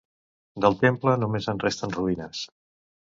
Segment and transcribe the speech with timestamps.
[0.63, 2.43] Del temple només en resten ruïnes.